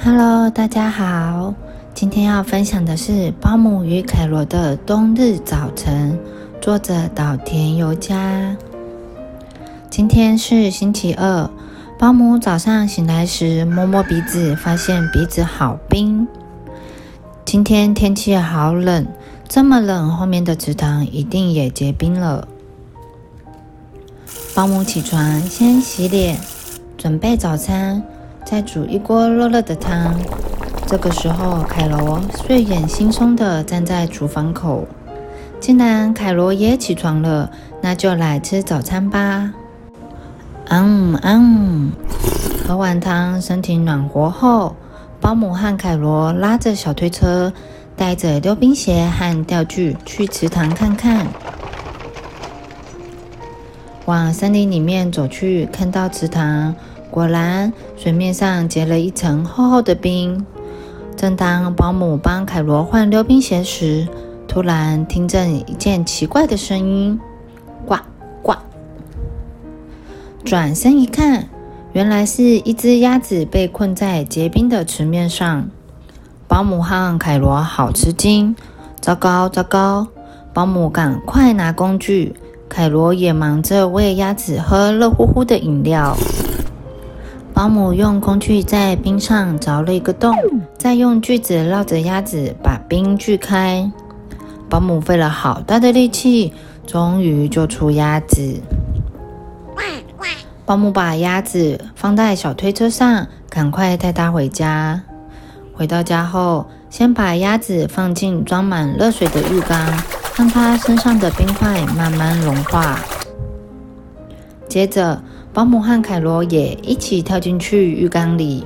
[0.00, 1.52] Hello，大家好。
[1.92, 6.16] 今天要分享的是《保姆与凯罗的冬日早晨》，
[6.62, 8.56] 作者岛田由佳。
[9.90, 11.50] 今天是星期二，
[11.98, 16.28] 保姆早上醒来时摸摸鼻子，发现鼻子好冰。
[17.44, 19.04] 今天天气好冷，
[19.48, 22.46] 这么冷，后面的池塘一定也结冰了。
[24.54, 26.38] 保姆起床，先洗脸，
[26.96, 28.00] 准备早餐。
[28.50, 30.14] 再煮一锅热热的汤。
[30.86, 34.88] 这个时候，凯罗睡眼惺忪地站在厨房口。
[35.60, 37.50] 既然凯罗也起床了，
[37.82, 39.52] 那就来吃早餐吧。
[40.70, 41.92] 嗯嗯，
[42.66, 44.74] 喝完汤，身体暖和后，
[45.20, 47.52] 保姆和凯罗拉着小推车，
[47.96, 51.26] 带着溜冰鞋和钓具去池塘看看。
[54.06, 56.74] 往森林里面走去，看到池塘。
[57.10, 60.44] 果然，水面上结了一层厚厚的冰。
[61.16, 64.06] 正当保姆帮凯罗换溜冰鞋时，
[64.46, 67.18] 突然听见一件奇怪的声音
[67.84, 67.96] ：“呱
[68.42, 68.54] 呱！”
[70.44, 71.48] 转身一看，
[71.92, 75.68] 原来是一只鸭子被困在结冰的池面上。
[76.46, 78.54] 保姆和凯罗好吃惊，
[79.00, 80.06] 糟糕糟糕！
[80.54, 82.34] 保姆赶快拿工具，
[82.68, 86.16] 凯罗也忙着喂鸭子喝热乎乎的饮料。
[87.58, 90.32] 保姆用工具在冰上凿了一个洞，
[90.78, 93.90] 再用锯子绕着鸭子把冰锯开。
[94.68, 96.52] 保姆费了好大的力气，
[96.86, 98.60] 终于救出鸭子。
[100.64, 105.02] 保姆把鸭子放在小推车上，赶快带它回家。
[105.74, 109.84] 回到家后，先把鸭子放进装满热水的浴缸，
[110.36, 113.00] 让它身上的冰块慢慢融化。
[114.68, 115.20] 接着，
[115.58, 118.64] 保姆和凯罗也一起跳进去浴缸里。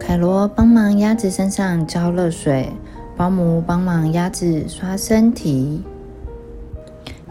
[0.00, 2.66] 凯罗帮忙鸭子身上浇热水，
[3.14, 5.82] 保姆帮忙鸭子刷身体。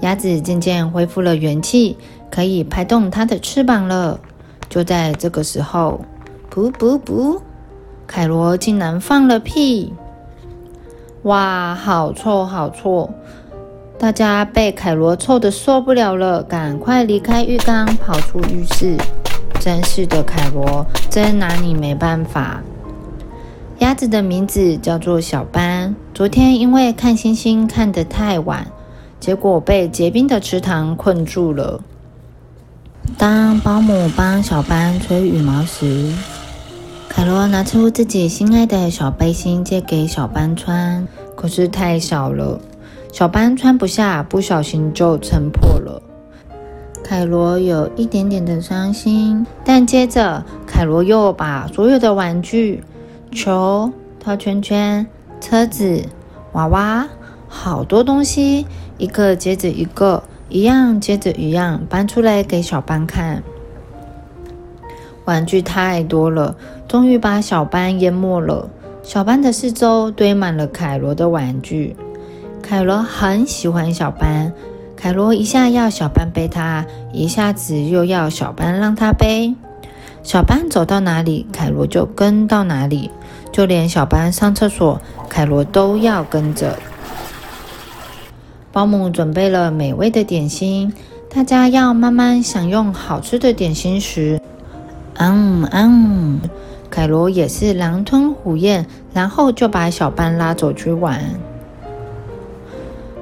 [0.02, 1.98] 鸭子渐渐恢复了元气，
[2.30, 4.20] 可以拍动它的翅膀了。
[4.70, 6.06] 就在这个时候，
[6.54, 7.42] 噗噗噗，
[8.06, 9.92] 凯罗竟然放了屁！
[11.24, 13.10] 哇，好臭，好臭！
[14.02, 18.98] 大家被凯罗臭得受不了了，赶快离开浴缸，跑出浴室。
[19.60, 22.64] 真是的，凯罗真拿你没办法。
[23.78, 25.96] 鸭子的名字叫做小斑。
[26.16, 28.66] 昨天因为看星星看得太晚，
[29.20, 31.80] 结果被结冰的池塘困住了。
[33.20, 36.12] 当保姆帮小斑吹羽毛时，
[37.08, 42.60] 凯罗拿出自己心爱的小背心借给小斑穿，可是太小了。
[43.12, 46.02] 小班穿不下，不小心就撑破了。
[47.04, 52.82] 凯罗有一点点的伤心，但接着凯罗又把所有的玩具、
[53.32, 55.06] 球、套圈圈、
[55.42, 56.06] 车子、
[56.54, 57.10] 娃娃，
[57.50, 58.66] 好多东西，
[58.98, 63.44] 一个接着一个，一样接着一样搬出来给小班看。
[65.26, 66.56] 玩具太多了，
[66.88, 68.70] 终于把小班淹没了。
[69.04, 71.96] 小班的四周堆满了凯罗的玩具。
[72.72, 74.54] 凯罗很喜欢小班，
[74.96, 79.54] 凯罗一下要小班背他，一下子又要小班让他背。
[80.24, 83.12] 小班走到哪里，凯罗就跟到哪里，
[83.52, 86.80] 就连小班上厕所，凯罗都要跟着。
[88.72, 90.94] 保姆准备了美味的点心，
[91.30, 94.40] 大家要慢慢享用好吃的点心时，
[95.16, 96.40] 嗯嗯，
[96.90, 101.22] 凯罗也是狼吞虎咽，然后就把小班拉走去玩。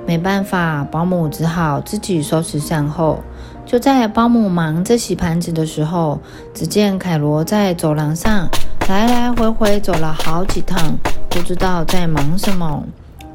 [0.10, 3.20] 没办法，保姆只好自己收拾善后。
[3.64, 6.20] 就在保姆忙着洗盘子的时候，
[6.52, 8.50] 只见凯罗在走廊上
[8.88, 10.98] 来来回回走了好几趟，
[11.30, 12.84] 不知道在忙什么。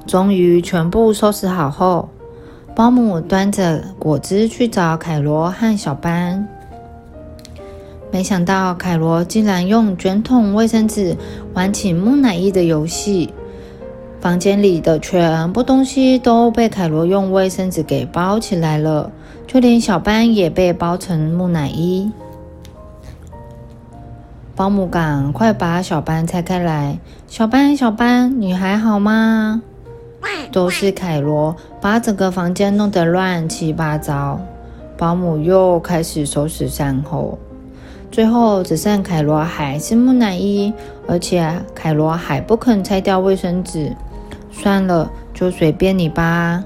[0.04, 2.08] 终于全部收拾好后，
[2.74, 6.44] 保姆端着果汁去找凯罗和小班。
[8.10, 11.16] 没想到凯罗竟然用卷筒卫生纸
[11.52, 13.32] 玩起木乃伊的游戏。
[14.24, 19.12] 房间里的全部东西都被凯罗用卫生纸给包起来了，
[19.46, 22.10] 就连小班也被包成木乃伊。
[24.56, 26.98] 保姆赶快把小班拆开来，
[27.28, 29.60] 小班，小班，你还好吗？
[30.50, 34.40] 都是凯罗把整个房间弄得乱七八糟。
[34.96, 37.38] 保姆又开始收拾善后，
[38.10, 40.72] 最后只剩凯罗还是木乃伊，
[41.06, 43.94] 而且凯罗还不肯拆掉卫生纸。
[44.56, 46.64] 算了，就随便你吧。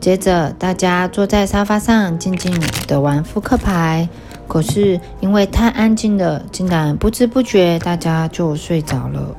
[0.00, 2.54] 接着，大家坐在沙发上静静
[2.86, 4.08] 的玩扑克牌。
[4.48, 9.34] 可是因为太安静了，竟然不知不觉大家就睡着了。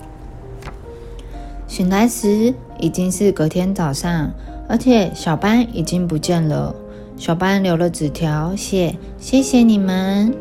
[1.66, 4.30] 醒来时已经是隔天早上，
[4.68, 6.76] 而且小班已经不见了。
[7.16, 10.36] 小班留了纸条，写：“谢谢你们。”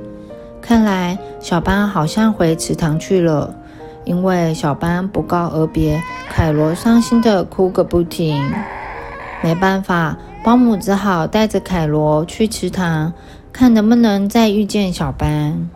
[0.61, 3.55] 看来小班好像回池塘去了，
[4.07, 8.43] 因为小班不告而别，凯罗伤心的哭个不停。
[9.43, 13.13] 没办法，保姆只好带着凯罗去池塘，
[13.53, 15.69] 看能不能再遇见小班。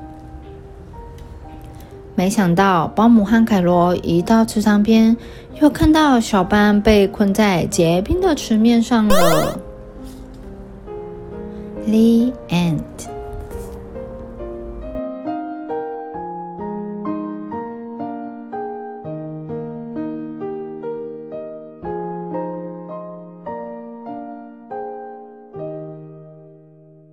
[2.14, 5.16] 没想到，保姆和凯罗一到池塘边，
[5.60, 9.58] 又看到小班被困在结冰的池面上了。
[11.86, 13.09] The end.